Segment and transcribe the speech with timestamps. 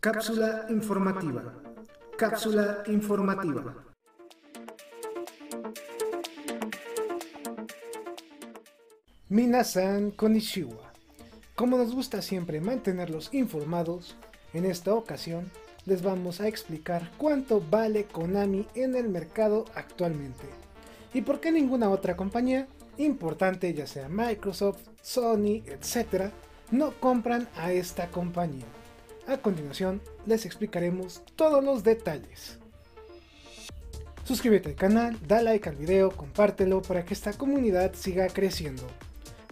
[0.00, 1.52] Cápsula informativa.
[2.16, 3.84] Cápsula informativa.
[9.28, 10.90] Minasan Konishiwa.
[11.54, 14.16] Como nos gusta siempre mantenerlos informados,
[14.54, 15.50] en esta ocasión
[15.84, 20.46] les vamos a explicar cuánto vale Konami en el mercado actualmente
[21.12, 26.32] y por qué ninguna otra compañía importante, ya sea Microsoft, Sony, etc.,
[26.70, 28.79] no compran a esta compañía.
[29.30, 32.58] A continuación les explicaremos todos los detalles.
[34.24, 38.82] Suscríbete al canal, da like al video, compártelo para que esta comunidad siga creciendo.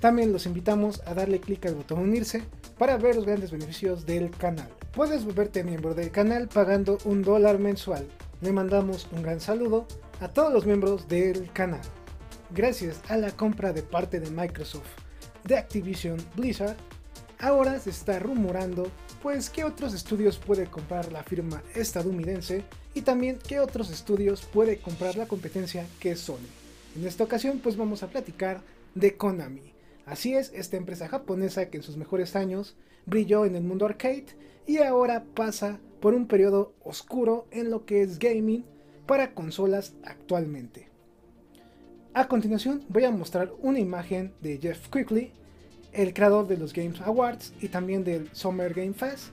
[0.00, 2.42] También los invitamos a darle clic al botón unirse
[2.76, 4.68] para ver los grandes beneficios del canal.
[4.92, 8.04] Puedes volverte miembro del canal pagando un dólar mensual.
[8.40, 9.86] Le mandamos un gran saludo
[10.18, 11.82] a todos los miembros del canal.
[12.50, 14.90] Gracias a la compra de parte de Microsoft
[15.44, 16.76] de Activision Blizzard,
[17.38, 18.90] ahora se está rumorando
[19.22, 24.78] pues qué otros estudios puede comprar la firma estadounidense y también qué otros estudios puede
[24.78, 26.36] comprar la competencia que es Sony.
[26.96, 28.60] En esta ocasión pues vamos a platicar
[28.94, 29.72] de Konami.
[30.06, 34.26] Así es, esta empresa japonesa que en sus mejores años brilló en el mundo arcade
[34.66, 38.64] y ahora pasa por un periodo oscuro en lo que es gaming
[39.06, 40.88] para consolas actualmente.
[42.14, 45.32] A continuación voy a mostrar una imagen de Jeff Quickly,
[45.92, 49.26] el creador de los Games Awards y también del Summer Game Fest,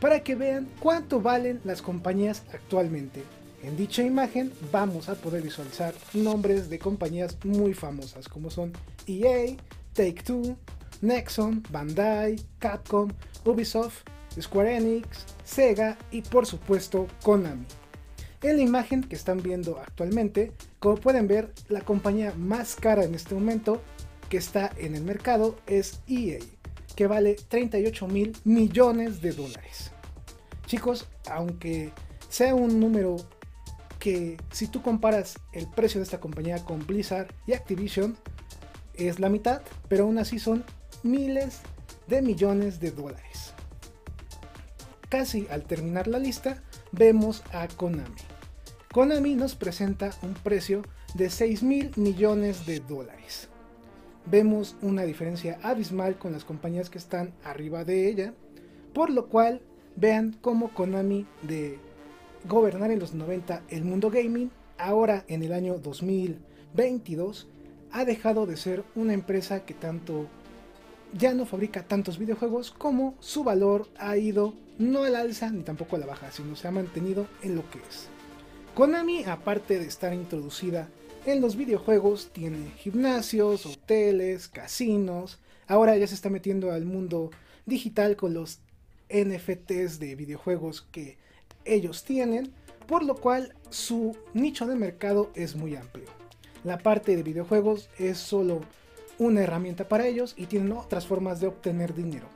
[0.00, 3.22] para que vean cuánto valen las compañías actualmente.
[3.62, 8.72] En dicha imagen vamos a poder visualizar nombres de compañías muy famosas como son
[9.06, 9.56] EA,
[9.92, 10.56] Take Two,
[11.02, 13.10] Nexon, Bandai, Capcom,
[13.44, 14.04] Ubisoft,
[14.40, 17.66] Square Enix, Sega y por supuesto Konami.
[18.42, 23.14] En la imagen que están viendo actualmente, como pueden ver, la compañía más cara en
[23.14, 23.82] este momento
[24.30, 26.38] que está en el mercado es EA,
[26.96, 29.90] que vale 38 mil millones de dólares.
[30.66, 31.92] Chicos, aunque
[32.28, 33.16] sea un número
[33.98, 38.16] que si tú comparas el precio de esta compañía con Blizzard y Activision,
[38.94, 40.64] es la mitad, pero aún así son
[41.02, 41.58] miles
[42.06, 43.52] de millones de dólares.
[45.08, 46.62] Casi al terminar la lista,
[46.92, 48.20] vemos a Konami.
[48.92, 50.82] Konami nos presenta un precio
[51.14, 53.49] de 6 mil millones de dólares.
[54.26, 58.34] Vemos una diferencia abismal con las compañías que están arriba de ella,
[58.92, 59.60] por lo cual
[59.96, 61.78] vean cómo Konami de
[62.48, 67.48] gobernar en los 90 el mundo gaming, ahora en el año 2022
[67.92, 70.26] ha dejado de ser una empresa que tanto
[71.12, 75.96] ya no fabrica tantos videojuegos como su valor ha ido no al alza ni tampoco
[75.96, 78.08] a la baja, sino se ha mantenido en lo que es.
[78.74, 80.88] Konami, aparte de estar introducida
[81.32, 85.38] en los videojuegos, tiene gimnasios, hoteles, casinos.
[85.66, 87.30] Ahora ya se está metiendo al mundo
[87.66, 88.60] digital con los
[89.08, 91.18] NFTs de videojuegos que
[91.64, 92.52] ellos tienen,
[92.86, 96.06] por lo cual su nicho de mercado es muy amplio.
[96.64, 98.60] La parte de videojuegos es solo
[99.18, 102.28] una herramienta para ellos y tienen otras formas de obtener dinero.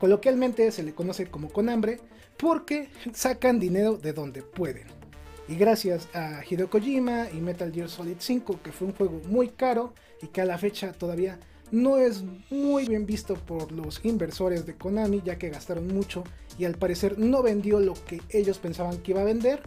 [0.00, 2.00] Coloquialmente se le conoce como con hambre
[2.36, 5.01] porque sacan dinero de donde pueden.
[5.48, 9.48] Y gracias a Hideo Kojima y Metal Gear Solid 5, que fue un juego muy
[9.48, 9.92] caro
[10.22, 11.38] y que a la fecha todavía
[11.72, 16.22] no es muy bien visto por los inversores de Konami, ya que gastaron mucho
[16.58, 19.62] y al parecer no vendió lo que ellos pensaban que iba a vender,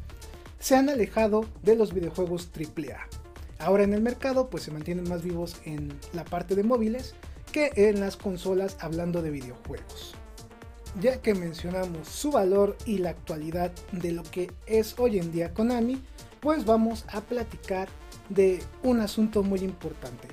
[0.59, 3.07] se han alejado de los videojuegos AAA.
[3.59, 7.15] Ahora en el mercado pues se mantienen más vivos en la parte de móviles
[7.51, 10.15] que en las consolas hablando de videojuegos
[11.01, 15.53] ya que mencionamos su valor y la actualidad de lo que es hoy en día
[15.53, 16.01] Konami,
[16.39, 17.87] pues vamos a platicar
[18.29, 20.27] de un asunto muy importante.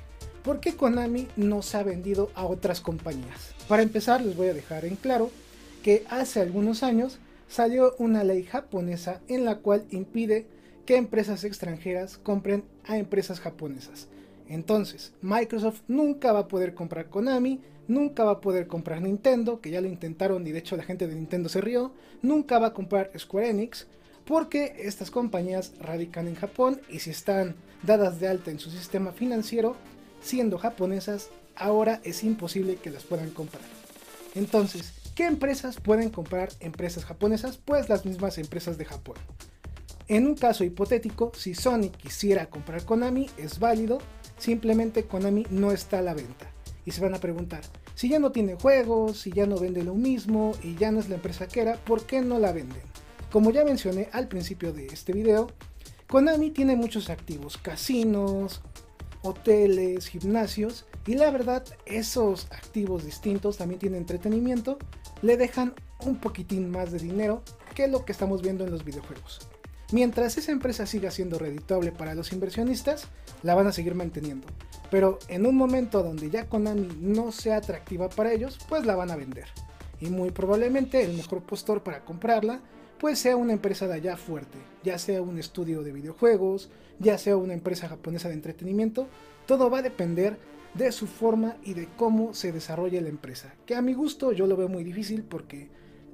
[0.44, 3.54] ¿Por qué Konami no se ha vendido a otras compañías?
[3.68, 5.30] Para empezar les voy a dejar en claro
[5.82, 7.18] que hace algunos años
[7.48, 10.46] salió una ley japonesa en la cual impide
[10.86, 14.08] que empresas extranjeras compren a empresas japonesas.
[14.52, 19.70] Entonces, Microsoft nunca va a poder comprar Konami, nunca va a poder comprar Nintendo, que
[19.70, 22.74] ya lo intentaron y de hecho la gente de Nintendo se rió, nunca va a
[22.74, 23.86] comprar Square Enix,
[24.26, 29.12] porque estas compañías radican en Japón y si están dadas de alta en su sistema
[29.12, 29.74] financiero,
[30.20, 33.64] siendo japonesas, ahora es imposible que las puedan comprar.
[34.34, 37.56] Entonces, ¿qué empresas pueden comprar empresas japonesas?
[37.56, 39.16] Pues las mismas empresas de Japón.
[40.12, 43.96] En un caso hipotético, si Sony quisiera comprar Konami, es válido,
[44.36, 46.52] simplemente Konami no está a la venta
[46.84, 47.62] y se van a preguntar,
[47.94, 51.08] si ya no tiene juegos, si ya no vende lo mismo y ya no es
[51.08, 52.82] la empresa que era, ¿por qué no la venden?
[53.30, 55.46] Como ya mencioné al principio de este video,
[56.08, 58.60] Konami tiene muchos activos, casinos,
[59.22, 64.76] hoteles, gimnasios y la verdad esos activos distintos también tienen entretenimiento,
[65.22, 67.42] le dejan un poquitín más de dinero
[67.74, 69.48] que lo que estamos viendo en los videojuegos.
[69.92, 73.08] Mientras esa empresa siga siendo redituable para los inversionistas,
[73.42, 74.46] la van a seguir manteniendo.
[74.90, 79.10] Pero en un momento donde ya Konami no sea atractiva para ellos, pues la van
[79.10, 79.48] a vender.
[80.00, 82.60] Y muy probablemente el mejor postor para comprarla,
[82.98, 87.36] pues sea una empresa de allá fuerte, ya sea un estudio de videojuegos, ya sea
[87.36, 89.08] una empresa japonesa de entretenimiento,
[89.44, 90.38] todo va a depender
[90.72, 93.54] de su forma y de cómo se desarrolla la empresa.
[93.66, 95.68] Que a mi gusto yo lo veo muy difícil porque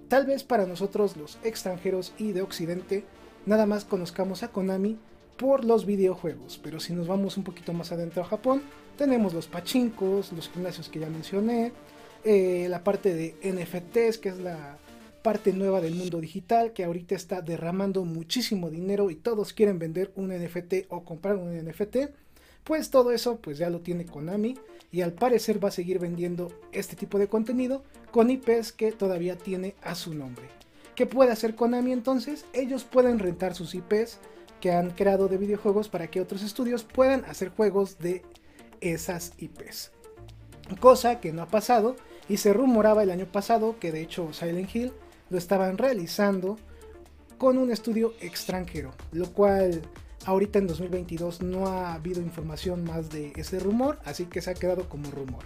[0.09, 3.05] tal vez para nosotros los extranjeros y de Occidente
[3.47, 4.99] nada más conozcamos a Konami
[5.37, 8.63] por los videojuegos, pero si nos vamos un poquito más adentro a Japón,
[8.97, 11.73] tenemos los pachinkos, los gimnasios que ya mencioné,
[12.25, 14.79] eh, la parte de NFTs, que es la
[15.23, 20.13] parte nueva del mundo digital, que ahorita está derramando muchísimo dinero y todos quieren vender
[20.17, 21.97] un NFT o comprar un NFT,
[22.65, 24.57] pues todo eso pues ya lo tiene Konami
[24.91, 29.37] y al parecer va a seguir vendiendo este tipo de contenido con IPs que todavía
[29.37, 30.45] tiene a su nombre.
[30.99, 32.45] ¿Qué puede hacer Konami entonces?
[32.53, 34.19] Ellos pueden rentar sus IPs
[34.61, 38.25] que han creado de videojuegos para que otros estudios puedan hacer juegos de
[38.81, 39.93] esas IPs.
[40.81, 41.95] Cosa que no ha pasado
[42.29, 44.93] y se rumoraba el año pasado que de hecho Silent Hill
[45.31, 46.59] lo estaban realizando
[47.39, 49.83] con un estudio extranjero, lo cual
[50.27, 54.55] ahorita en 2022 no ha habido información más de ese rumor, así que se ha
[54.55, 55.45] quedado como rumor.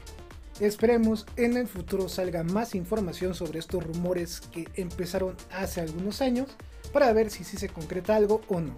[0.63, 6.51] Esperemos en el futuro salga más información sobre estos rumores que empezaron hace algunos años
[6.93, 8.73] para ver si sí se concreta algo o no.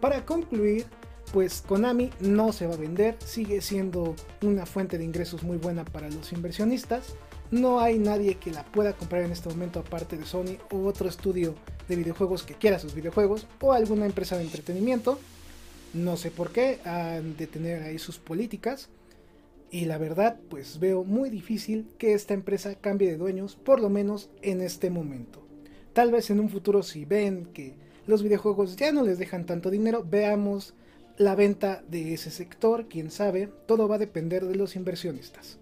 [0.00, 0.86] Para concluir,
[1.32, 5.84] pues Konami no se va a vender, sigue siendo una fuente de ingresos muy buena
[5.84, 7.16] para los inversionistas.
[7.50, 11.08] No hay nadie que la pueda comprar en este momento aparte de Sony u otro
[11.08, 11.56] estudio
[11.88, 15.18] de videojuegos que quiera sus videojuegos o alguna empresa de entretenimiento.
[15.94, 18.88] No sé por qué, han de tener ahí sus políticas.
[19.70, 23.90] Y la verdad, pues veo muy difícil que esta empresa cambie de dueños, por lo
[23.90, 25.46] menos en este momento.
[25.92, 27.74] Tal vez en un futuro si ven que
[28.06, 30.74] los videojuegos ya no les dejan tanto dinero, veamos
[31.18, 35.58] la venta de ese sector, quién sabe, todo va a depender de los inversionistas.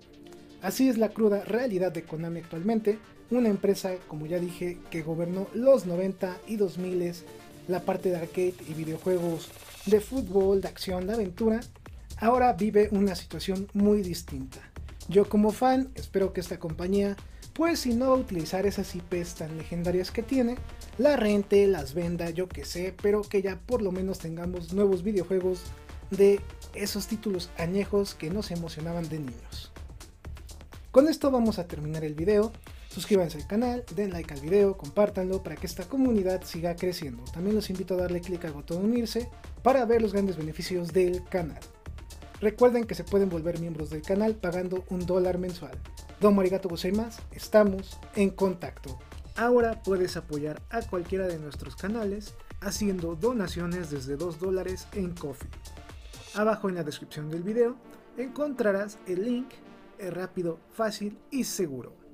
[0.63, 2.99] Así es la cruda realidad de Konami actualmente,
[3.31, 7.15] una empresa, como ya dije, que gobernó los 90 y 2000
[7.69, 9.51] la parte de arcade y videojuegos
[9.87, 11.61] de fútbol, de acción, de aventura,
[12.19, 14.61] ahora vive una situación muy distinta.
[15.09, 17.17] Yo como fan espero que esta compañía,
[17.53, 20.57] pues si no va a utilizar esas IPs tan legendarias que tiene,
[20.99, 25.03] la rente, las venda, yo que sé, pero que ya por lo menos tengamos nuevos
[25.03, 25.63] videojuegos
[26.11, 26.41] de
[26.75, 29.73] esos títulos añejos que nos emocionaban de niños.
[30.91, 32.53] Con esto vamos a terminar el video.
[32.89, 37.23] Suscríbanse al canal, den like al video, compártanlo para que esta comunidad siga creciendo.
[37.25, 39.29] También los invito a darle clic al botón unirse
[39.63, 41.61] para ver los grandes beneficios del canal.
[42.41, 45.79] Recuerden que se pueden volver miembros del canal pagando un dólar mensual.
[46.21, 48.99] Domo arigato gozaimasu, estamos en contacto.
[49.37, 55.49] Ahora puedes apoyar a cualquiera de nuestros canales haciendo donaciones desde 2 dólares en Coffee.
[56.35, 57.77] Abajo en la descripción del video
[58.19, 59.49] encontrarás el link,
[59.99, 62.06] es rápido, fácil y seguro.